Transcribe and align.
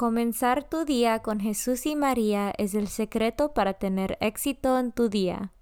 Comenzar 0.00 0.64
tu 0.64 0.86
día 0.86 1.18
con 1.18 1.40
Jesús 1.40 1.84
y 1.84 1.94
María 1.94 2.54
es 2.56 2.72
el 2.72 2.88
secreto 2.88 3.52
para 3.52 3.74
tener 3.74 4.16
éxito 4.22 4.78
en 4.78 4.92
tu 4.92 5.10
día. 5.10 5.52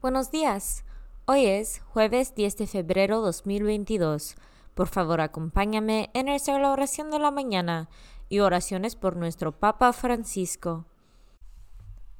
Buenos 0.00 0.30
días. 0.30 0.84
Hoy 1.26 1.46
es 1.46 1.80
jueves 1.80 2.36
10 2.36 2.58
de 2.58 2.68
febrero 2.68 3.20
2022. 3.22 4.36
Por 4.74 4.86
favor, 4.86 5.20
acompáñame 5.20 6.10
en 6.14 6.26
la 6.26 6.70
oración 6.70 7.10
de 7.10 7.18
la 7.18 7.32
mañana 7.32 7.88
y 8.28 8.38
oraciones 8.38 8.94
por 8.94 9.16
nuestro 9.16 9.50
Papa 9.50 9.92
Francisco. 9.92 10.84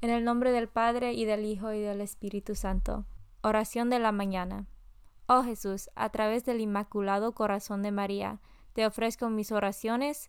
En 0.01 0.11
el 0.11 0.25
nombre 0.25 0.51
del 0.51 0.67
Padre 0.67 1.13
y 1.13 1.27
del 1.27 1.45
Hijo 1.45 1.73
y 1.73 1.79
del 1.79 2.01
Espíritu 2.01 2.57
Santo. 2.57 3.05
Oración 3.41 3.89
de 3.89 4.01
la 4.01 4.11
mañana. 4.11 4.67
Oh 5.29 5.45
Jesús, 5.45 5.91
a 5.95 6.09
través 6.09 6.45
del 6.45 6.61
Inmaculado 6.61 7.37
Corazón 7.37 7.85
de 7.85 7.93
María, 7.93 8.41
te 8.73 8.85
ofrezco 8.85 9.31
mis 9.31 9.53
oraciones, 9.53 10.29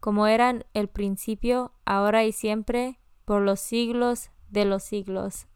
como 0.00 0.26
eran 0.26 0.64
el 0.74 0.88
principio, 0.88 1.72
ahora 1.84 2.24
y 2.24 2.32
siempre, 2.32 3.00
por 3.24 3.42
los 3.42 3.60
siglos 3.60 4.30
de 4.48 4.64
los 4.64 4.82
siglos. 4.84 5.46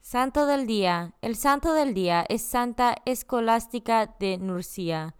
Santo 0.00 0.46
del 0.46 0.66
Día. 0.66 1.14
El 1.20 1.34
Santo 1.34 1.72
del 1.72 1.92
Día 1.92 2.24
es 2.28 2.42
Santa 2.42 2.94
Escolástica 3.06 4.14
de 4.20 4.38
Nurcia. 4.38 5.16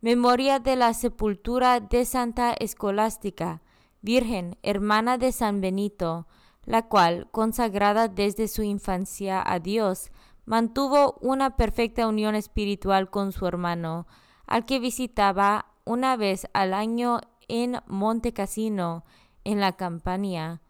Memoria 0.00 0.58
de 0.58 0.76
la 0.76 0.94
sepultura 0.94 1.80
de 1.80 2.06
Santa 2.06 2.54
Escolástica, 2.58 3.60
Virgen, 4.00 4.56
hermana 4.62 5.18
de 5.18 5.30
San 5.30 5.60
Benito, 5.60 6.26
la 6.64 6.88
cual, 6.88 7.28
consagrada 7.32 8.08
desde 8.08 8.48
su 8.48 8.62
infancia 8.62 9.42
a 9.44 9.58
Dios, 9.58 10.10
mantuvo 10.46 11.18
una 11.20 11.56
perfecta 11.56 12.08
unión 12.08 12.34
espiritual 12.34 13.10
con 13.10 13.32
su 13.32 13.46
hermano, 13.46 14.06
al 14.46 14.64
que 14.64 14.78
visitaba 14.78 15.66
una 15.84 16.16
vez 16.16 16.48
al 16.54 16.72
año 16.72 17.20
en 17.50 17.80
Monte 17.86 18.32
Cassino, 18.32 19.04
en 19.44 19.60
la 19.60 19.72
Campania, 19.72 20.62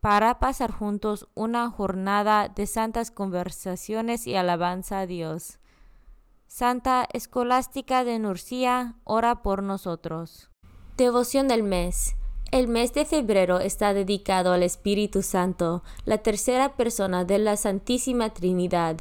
para 0.00 0.38
pasar 0.38 0.70
juntos 0.70 1.28
una 1.34 1.70
jornada 1.70 2.48
de 2.48 2.66
santas 2.66 3.10
conversaciones 3.10 4.26
y 4.26 4.34
alabanza 4.34 5.00
a 5.00 5.06
Dios. 5.06 5.58
Santa 6.46 7.06
Escolástica 7.12 8.04
de 8.04 8.18
Nurcia, 8.18 8.96
ora 9.04 9.42
por 9.42 9.62
nosotros. 9.62 10.50
Devoción 10.96 11.46
del 11.48 11.62
mes. 11.62 12.16
El 12.50 12.68
mes 12.68 12.94
de 12.94 13.04
febrero 13.04 13.58
está 13.60 13.92
dedicado 13.92 14.52
al 14.52 14.62
Espíritu 14.62 15.22
Santo, 15.22 15.82
la 16.06 16.18
tercera 16.18 16.76
persona 16.76 17.24
de 17.24 17.38
la 17.38 17.56
Santísima 17.56 18.30
Trinidad. 18.30 18.96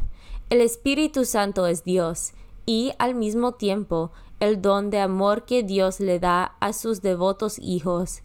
El 0.50 0.60
Espíritu 0.60 1.24
Santo 1.24 1.66
es 1.66 1.86
Dios 1.86 2.34
y, 2.66 2.92
al 3.00 3.16
mismo 3.16 3.54
tiempo, 3.54 4.12
el 4.40 4.62
don 4.62 4.90
de 4.90 5.00
amor 5.00 5.46
que 5.46 5.64
Dios 5.64 6.00
le 6.00 6.20
da 6.20 6.56
a 6.60 6.74
sus 6.74 7.02
devotos 7.02 7.60
hijos. 7.60 8.22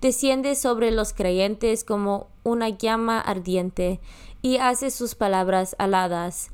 Desciende 0.00 0.54
sobre 0.54 0.90
los 0.90 1.12
creyentes 1.12 1.84
como 1.84 2.28
una 2.44 2.68
llama 2.68 3.20
ardiente 3.20 4.00
y 4.42 4.58
hace 4.58 4.90
sus 4.90 5.14
palabras 5.14 5.74
aladas 5.78 6.50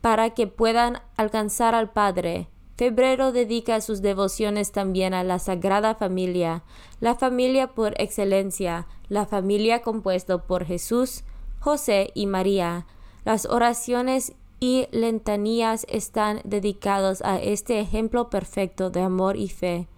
para 0.00 0.30
que 0.30 0.46
puedan 0.46 1.00
alcanzar 1.16 1.74
al 1.74 1.90
Padre. 1.90 2.48
Febrero 2.76 3.32
dedica 3.32 3.80
sus 3.82 4.00
devociones 4.00 4.72
también 4.72 5.12
a 5.12 5.22
la 5.22 5.38
Sagrada 5.38 5.94
Familia, 5.94 6.64
la 6.98 7.14
familia 7.14 7.74
por 7.74 7.94
excelencia, 8.00 8.86
la 9.08 9.26
familia 9.26 9.82
compuesta 9.82 10.38
por 10.38 10.64
Jesús, 10.64 11.24
José 11.58 12.10
y 12.14 12.26
María. 12.26 12.86
Las 13.24 13.44
oraciones 13.44 14.32
y 14.60 14.86
lentanías 14.92 15.86
están 15.88 16.42
dedicados 16.44 17.22
a 17.22 17.38
este 17.38 17.80
ejemplo 17.80 18.28
perfecto 18.28 18.90
de 18.90 19.00
amor 19.00 19.36
y 19.36 19.48
fe, 19.48 19.88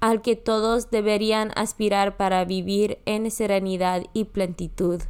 al 0.00 0.20
que 0.20 0.36
todos 0.36 0.90
deberían 0.90 1.52
aspirar 1.54 2.16
para 2.16 2.44
vivir 2.44 2.98
en 3.06 3.30
serenidad 3.30 4.02
y 4.12 4.24
plenitud. 4.24 5.00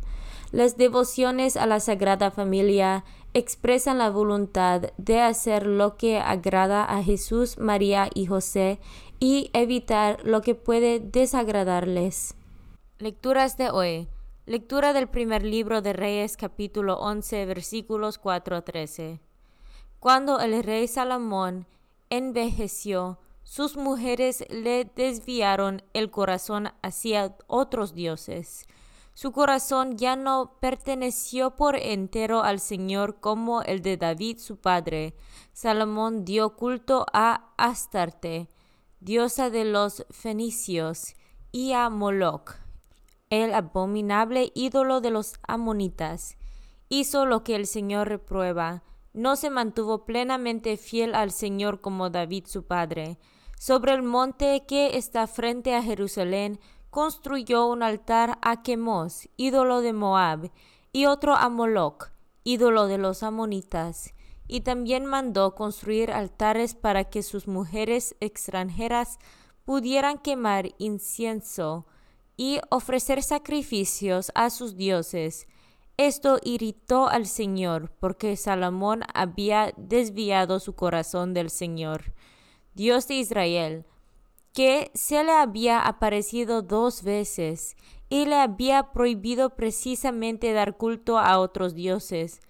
Las 0.53 0.76
devociones 0.76 1.56
a 1.56 1.66
la 1.66 1.81
Sagrada 1.81 2.31
Familia 2.31 3.04
expresan 3.34 3.98
la 3.98 4.10
voluntad 4.10 4.93
de 4.97 5.20
hacer 5.20 5.66
lo 5.66 5.97
que 5.97 6.19
agrada 6.19 6.84
a 6.84 7.03
Jesús, 7.03 7.58
María 7.58 8.08
y 8.14 8.26
José 8.26 8.78
y 9.19 9.50
evitar 9.54 10.20
lo 10.25 10.43
que 10.43 10.54
puede 10.54 11.00
desagradarles. 11.00 12.34
Lecturas 12.98 13.56
de 13.56 13.70
hoy. 13.70 14.08
Lectura 14.49 14.93
del 14.93 15.09
primer 15.09 15.43
libro 15.43 15.83
de 15.83 15.93
Reyes 15.93 16.37
capítulo 16.37 17.00
11 17.00 17.47
versículos 17.47 18.17
4 18.17 18.55
a 18.55 18.62
13. 18.62 19.20
Cuando 19.99 20.38
el 20.38 20.62
rey 20.62 20.87
Salomón 20.87 21.67
envejeció, 22.11 23.19
sus 23.43 23.76
mujeres 23.76 24.44
le 24.49 24.85
desviaron 24.85 25.82
el 25.94 26.12
corazón 26.12 26.69
hacia 26.81 27.37
otros 27.49 27.93
dioses. 27.93 28.69
Su 29.15 29.32
corazón 29.32 29.99
ya 29.99 30.15
no 30.15 30.53
perteneció 30.61 31.56
por 31.56 31.75
entero 31.75 32.44
al 32.44 32.61
Señor 32.61 33.19
como 33.19 33.62
el 33.62 33.82
de 33.82 33.97
David 33.97 34.38
su 34.38 34.59
padre. 34.59 35.17
Salomón 35.53 36.25
dio 36.25 36.55
culto 36.55 37.05
a 37.12 37.53
Astarte, 37.56 38.49
diosa 39.00 39.50
de 39.50 39.65
los 39.65 40.06
fenicios, 40.11 41.17
y 41.50 41.73
a 41.73 41.91
Moloch 41.91 42.66
el 43.31 43.55
abominable 43.55 44.52
ídolo 44.55 45.00
de 45.00 45.11
los 45.11 45.34
amonitas. 45.46 46.37
Hizo 46.88 47.26
lo 47.26 47.43
que 47.43 47.56
el 47.56 47.67
Señor 47.67 48.08
reprueba. 48.08 48.84
No 49.12 49.34
se 49.37 49.50
mantuvo 49.50 50.05
plenamente 50.05 50.76
fiel 50.76 51.14
al 51.14 51.32
Señor 51.32 51.81
como 51.81 52.11
David 52.11 52.44
su 52.46 52.67
padre. 52.67 53.19
Sobre 53.58 53.94
el 53.94 54.02
monte 54.02 54.64
que 54.67 54.96
está 54.96 55.26
frente 55.26 55.75
a 55.75 55.82
Jerusalén, 55.82 56.61
construyó 56.90 57.67
un 57.67 57.82
altar 57.82 58.38
a 58.43 58.62
Chemos, 58.62 59.29
ídolo 59.37 59.81
de 59.81 59.93
Moab, 59.93 60.50
y 60.93 61.06
otro 61.06 61.34
a 61.34 61.49
Moloch, 61.49 62.11
ídolo 62.44 62.87
de 62.87 62.99
los 62.99 63.22
amonitas, 63.22 64.14
y 64.46 64.61
también 64.61 65.05
mandó 65.05 65.55
construir 65.55 66.12
altares 66.12 66.75
para 66.75 67.05
que 67.05 67.22
sus 67.22 67.49
mujeres 67.49 68.14
extranjeras 68.20 69.19
pudieran 69.64 70.19
quemar 70.19 70.75
incienso 70.79 71.87
y 72.37 72.61
ofrecer 72.71 73.23
sacrificios 73.23 74.31
a 74.35 74.50
sus 74.50 74.77
dioses. 74.77 75.47
Esto 75.97 76.38
irritó 76.43 77.09
al 77.09 77.27
Señor, 77.27 77.91
porque 78.00 78.37
Salomón 78.37 79.03
había 79.15 79.73
desviado 79.77 80.61
su 80.61 80.75
corazón 80.75 81.33
del 81.33 81.49
Señor, 81.49 82.12
Dios 82.75 83.09
de 83.09 83.15
Israel, 83.15 83.87
que 84.53 84.91
se 84.94 85.25
le 85.25 85.33
había 85.33 85.81
aparecido 85.81 86.62
dos 86.62 87.03
veces 87.03 87.77
y 88.09 88.27
le 88.27 88.37
había 88.37 88.93
prohibido 88.93 89.50
precisamente 89.50 90.53
dar 90.53 90.77
culto 90.77 91.19
a 91.19 91.39
otros 91.39 91.75
dioses. 91.75 92.41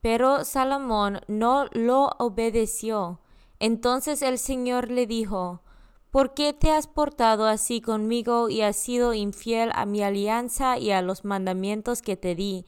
Pero 0.00 0.44
Salomón 0.44 1.20
no 1.28 1.66
lo 1.72 2.10
obedeció. 2.18 3.20
Entonces 3.58 4.22
el 4.22 4.38
Señor 4.38 4.90
le 4.90 5.06
dijo, 5.06 5.62
¿Por 6.10 6.32
qué 6.32 6.54
te 6.54 6.70
has 6.70 6.86
portado 6.86 7.46
así 7.46 7.82
conmigo 7.82 8.48
y 8.48 8.62
has 8.62 8.76
sido 8.76 9.12
infiel 9.12 9.70
a 9.74 9.84
mi 9.84 10.02
alianza 10.02 10.78
y 10.78 10.90
a 10.90 11.02
los 11.02 11.24
mandamientos 11.26 12.00
que 12.00 12.16
te 12.16 12.34
di? 12.34 12.64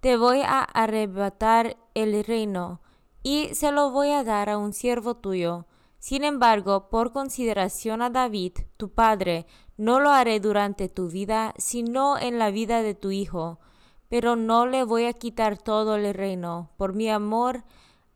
Te 0.00 0.16
voy 0.16 0.40
a 0.40 0.62
arrebatar 0.62 1.76
el 1.94 2.24
reino, 2.24 2.80
y 3.22 3.54
se 3.54 3.70
lo 3.70 3.92
voy 3.92 4.10
a 4.10 4.24
dar 4.24 4.50
a 4.50 4.58
un 4.58 4.72
siervo 4.72 5.14
tuyo. 5.14 5.66
Sin 6.00 6.24
embargo, 6.24 6.88
por 6.88 7.12
consideración 7.12 8.02
a 8.02 8.10
David, 8.10 8.54
tu 8.76 8.92
padre, 8.92 9.46
no 9.76 10.00
lo 10.00 10.10
haré 10.10 10.40
durante 10.40 10.88
tu 10.88 11.08
vida, 11.08 11.54
sino 11.58 12.18
en 12.18 12.40
la 12.40 12.50
vida 12.50 12.82
de 12.82 12.96
tu 12.96 13.12
hijo. 13.12 13.60
Pero 14.08 14.34
no 14.34 14.66
le 14.66 14.82
voy 14.82 15.04
a 15.04 15.12
quitar 15.12 15.56
todo 15.56 15.94
el 15.94 16.12
reino, 16.12 16.72
por 16.76 16.94
mi 16.94 17.08
amor 17.08 17.62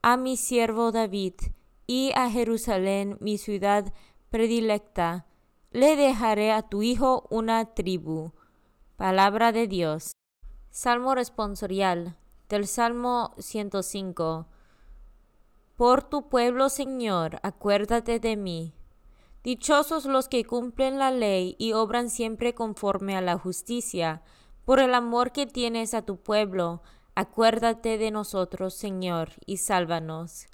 a 0.02 0.16
mi 0.16 0.36
siervo 0.36 0.90
David, 0.90 1.34
y 1.86 2.10
a 2.16 2.28
Jerusalén, 2.28 3.16
mi 3.20 3.38
ciudad 3.38 3.92
predilecta. 4.36 5.24
Le 5.70 5.96
dejaré 5.96 6.52
a 6.52 6.60
tu 6.60 6.82
hijo 6.82 7.26
una 7.30 7.72
tribu. 7.72 8.32
Palabra 8.96 9.50
de 9.50 9.66
Dios. 9.66 10.12
Salmo 10.68 11.14
responsorial 11.14 12.18
del 12.50 12.66
Salmo 12.66 13.34
105. 13.38 14.46
Por 15.74 16.02
tu 16.02 16.28
pueblo, 16.28 16.68
Señor, 16.68 17.40
acuérdate 17.42 18.20
de 18.20 18.36
mí. 18.36 18.74
Dichosos 19.42 20.04
los 20.04 20.28
que 20.28 20.44
cumplen 20.44 20.98
la 20.98 21.10
ley 21.10 21.56
y 21.58 21.72
obran 21.72 22.10
siempre 22.10 22.54
conforme 22.54 23.16
a 23.16 23.22
la 23.22 23.38
justicia. 23.38 24.20
Por 24.66 24.80
el 24.80 24.92
amor 24.92 25.32
que 25.32 25.46
tienes 25.46 25.94
a 25.94 26.02
tu 26.02 26.18
pueblo, 26.18 26.82
acuérdate 27.14 27.96
de 27.96 28.10
nosotros, 28.10 28.74
Señor, 28.74 29.30
y 29.46 29.56
sálvanos. 29.56 30.46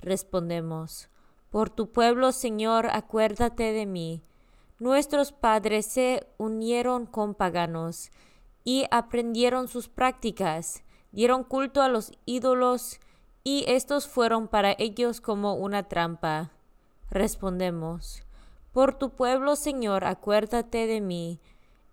Respondemos. 0.00 1.10
Por 1.56 1.70
tu 1.70 1.90
pueblo, 1.90 2.32
Señor, 2.32 2.86
acuérdate 2.92 3.72
de 3.72 3.86
mí. 3.86 4.20
Nuestros 4.78 5.32
padres 5.32 5.86
se 5.86 6.26
unieron 6.36 7.06
con 7.06 7.34
paganos 7.34 8.10
y 8.62 8.84
aprendieron 8.90 9.66
sus 9.66 9.88
prácticas, 9.88 10.84
dieron 11.12 11.44
culto 11.44 11.80
a 11.80 11.88
los 11.88 12.12
ídolos, 12.26 13.00
y 13.42 13.64
estos 13.68 14.06
fueron 14.06 14.48
para 14.48 14.76
ellos 14.78 15.22
como 15.22 15.54
una 15.54 15.84
trampa. 15.84 16.52
Respondemos, 17.08 18.22
Por 18.72 18.92
tu 18.92 19.16
pueblo, 19.16 19.56
Señor, 19.56 20.04
acuérdate 20.04 20.86
de 20.86 21.00
mí. 21.00 21.40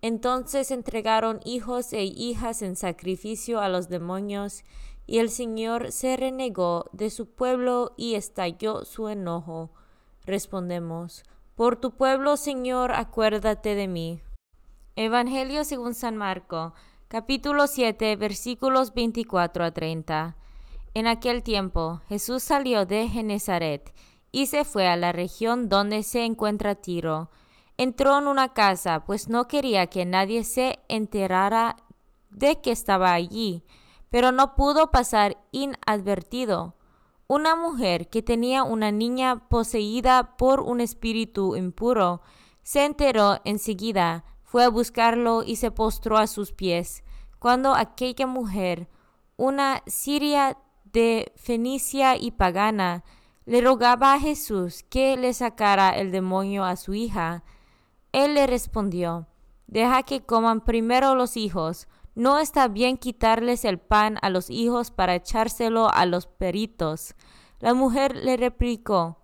Entonces 0.02 0.70
entregaron 0.70 1.40
hijos 1.46 1.94
e 1.94 2.04
hijas 2.04 2.60
en 2.60 2.76
sacrificio 2.76 3.62
a 3.62 3.70
los 3.70 3.88
demonios, 3.88 4.62
y 5.06 5.18
el 5.18 5.30
Señor 5.30 5.92
se 5.92 6.16
renegó 6.16 6.86
de 6.92 7.10
su 7.10 7.26
pueblo 7.26 7.92
y 7.96 8.14
estalló 8.14 8.84
su 8.84 9.08
enojo. 9.08 9.70
Respondemos, 10.24 11.24
Por 11.54 11.76
tu 11.76 11.92
pueblo, 11.92 12.36
Señor, 12.36 12.92
acuérdate 12.92 13.74
de 13.74 13.88
mí. 13.88 14.22
Evangelio 14.96 15.64
según 15.64 15.94
San 15.94 16.16
Marco, 16.16 16.72
capítulo 17.08 17.66
7, 17.66 18.16
versículos 18.16 18.94
24 18.94 19.64
a 19.64 19.70
30. 19.72 20.36
En 20.94 21.06
aquel 21.08 21.42
tiempo 21.42 22.00
Jesús 22.08 22.42
salió 22.42 22.86
de 22.86 23.08
Genezaret 23.08 23.92
y 24.30 24.46
se 24.46 24.64
fue 24.64 24.86
a 24.88 24.96
la 24.96 25.12
región 25.12 25.68
donde 25.68 26.02
se 26.02 26.24
encuentra 26.24 26.76
Tiro. 26.76 27.30
Entró 27.76 28.18
en 28.18 28.28
una 28.28 28.52
casa, 28.52 29.04
pues 29.04 29.28
no 29.28 29.48
quería 29.48 29.88
que 29.88 30.04
nadie 30.04 30.44
se 30.44 30.78
enterara 30.88 31.76
de 32.30 32.60
que 32.60 32.70
estaba 32.70 33.12
allí, 33.12 33.64
pero 34.14 34.30
no 34.30 34.54
pudo 34.54 34.92
pasar 34.92 35.38
inadvertido. 35.50 36.76
Una 37.26 37.56
mujer 37.56 38.08
que 38.08 38.22
tenía 38.22 38.62
una 38.62 38.92
niña 38.92 39.48
poseída 39.48 40.36
por 40.36 40.60
un 40.60 40.80
espíritu 40.80 41.56
impuro 41.56 42.22
se 42.62 42.84
enteró 42.84 43.40
enseguida 43.44 44.24
fue 44.44 44.62
a 44.62 44.68
buscarlo 44.68 45.42
y 45.42 45.56
se 45.56 45.72
postró 45.72 46.16
a 46.16 46.28
sus 46.28 46.52
pies. 46.52 47.02
Cuando 47.40 47.74
aquella 47.74 48.28
mujer, 48.28 48.88
una 49.36 49.82
siria 49.88 50.58
de 50.84 51.32
Fenicia 51.34 52.16
y 52.16 52.30
pagana, 52.30 53.02
le 53.46 53.62
rogaba 53.62 54.14
a 54.14 54.20
Jesús 54.20 54.84
que 54.88 55.16
le 55.16 55.34
sacara 55.34 55.90
el 55.90 56.12
demonio 56.12 56.62
a 56.62 56.76
su 56.76 56.94
hija, 56.94 57.42
él 58.12 58.34
le 58.34 58.46
respondió, 58.46 59.26
Deja 59.66 60.04
que 60.04 60.24
coman 60.24 60.60
primero 60.60 61.16
los 61.16 61.36
hijos, 61.36 61.88
no 62.14 62.38
está 62.38 62.68
bien 62.68 62.96
quitarles 62.96 63.64
el 63.64 63.78
pan 63.78 64.18
a 64.22 64.30
los 64.30 64.50
hijos 64.50 64.90
para 64.90 65.14
echárselo 65.14 65.92
a 65.92 66.06
los 66.06 66.26
peritos. 66.26 67.14
La 67.60 67.74
mujer 67.74 68.14
le 68.16 68.36
replicó, 68.36 69.18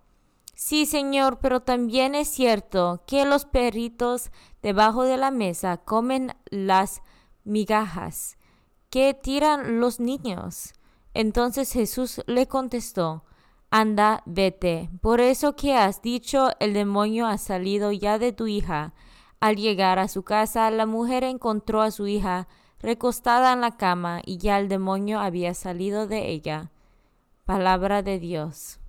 Sí, 0.53 0.85
señor, 0.85 1.39
pero 1.39 1.61
también 1.61 2.13
es 2.13 2.27
cierto 2.27 3.03
que 3.07 3.25
los 3.25 3.45
perritos 3.45 4.29
debajo 4.61 5.03
de 5.03 5.17
la 5.17 5.31
mesa 5.31 5.77
comen 5.77 6.35
las 6.51 7.01
migajas 7.43 8.37
que 8.91 9.15
tiran 9.15 9.79
los 9.79 9.99
niños. 9.99 10.73
Entonces 11.15 11.71
Jesús 11.71 12.21
le 12.27 12.47
contestó, 12.47 13.23
Anda, 13.71 14.21
vete, 14.25 14.89
por 15.01 15.21
eso 15.21 15.55
que 15.55 15.75
has 15.75 16.01
dicho 16.01 16.49
el 16.59 16.73
demonio 16.73 17.25
ha 17.25 17.37
salido 17.37 17.91
ya 17.91 18.19
de 18.19 18.33
tu 18.33 18.47
hija. 18.47 18.93
Al 19.39 19.55
llegar 19.55 19.97
a 19.97 20.09
su 20.09 20.23
casa, 20.23 20.69
la 20.69 20.85
mujer 20.85 21.23
encontró 21.23 21.81
a 21.81 21.89
su 21.89 22.05
hija 22.05 22.47
recostada 22.81 23.53
en 23.53 23.61
la 23.61 23.77
cama 23.77 24.21
y 24.25 24.37
ya 24.37 24.59
el 24.59 24.67
demonio 24.67 25.19
había 25.19 25.53
salido 25.53 26.07
de 26.07 26.29
ella. 26.29 26.71
Palabra 27.45 28.01
de 28.01 28.19
Dios. 28.19 28.79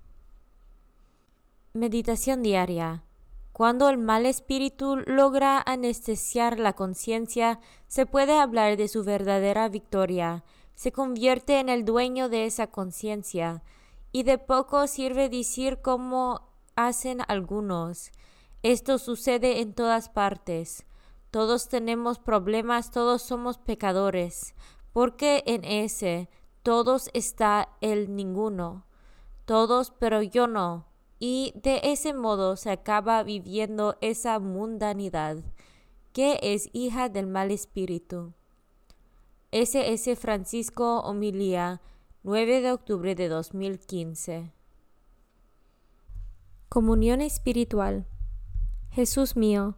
Meditación 1.73 2.43
diaria. 2.43 3.03
Cuando 3.51 3.89
el 3.89 3.99
mal 3.99 4.25
espíritu 4.25 4.97
logra 5.05 5.61
anestesiar 5.65 6.59
la 6.59 6.73
conciencia, 6.73 7.59
se 7.87 8.05
puede 8.07 8.39
hablar 8.39 8.77
de 8.77 8.87
su 8.87 9.03
verdadera 9.03 9.69
victoria. 9.69 10.43
Se 10.73 10.91
convierte 10.91 11.59
en 11.59 11.69
el 11.69 11.85
dueño 11.85 12.29
de 12.29 12.45
esa 12.45 12.67
conciencia. 12.67 13.61
Y 14.11 14.23
de 14.23 14.39
poco 14.39 14.87
sirve 14.87 15.29
decir 15.29 15.81
como 15.81 16.41
hacen 16.75 17.21
algunos. 17.27 18.11
Esto 18.63 18.97
sucede 18.97 19.61
en 19.61 19.73
todas 19.73 20.09
partes. 20.09 20.85
Todos 21.33 21.67
tenemos 21.67 22.19
problemas, 22.19 22.91
todos 22.91 23.23
somos 23.23 23.57
pecadores. 23.57 24.53
Porque 24.91 25.41
en 25.47 25.63
ese 25.65 26.29
todos 26.61 27.09
está 27.15 27.69
el 27.81 28.15
ninguno. 28.15 28.85
Todos, 29.45 29.89
pero 29.97 30.21
yo 30.21 30.45
no 30.45 30.93
y 31.25 31.53
de 31.55 31.79
ese 31.83 32.13
modo 32.13 32.57
se 32.57 32.69
acaba 32.69 33.23
viviendo 33.23 33.95
esa 34.01 34.39
mundanidad 34.39 35.37
que 36.11 36.37
es 36.41 36.69
hija 36.73 37.07
del 37.07 37.27
mal 37.27 37.49
espíritu. 37.49 38.33
S.S. 39.51 40.17
Francisco 40.17 40.99
Homilía, 40.99 41.79
9 42.23 42.59
de 42.59 42.73
octubre 42.73 43.15
de 43.15 43.29
2015. 43.29 44.51
Comunión 46.67 47.21
espiritual. 47.21 48.05
Jesús 48.91 49.37
mío, 49.37 49.77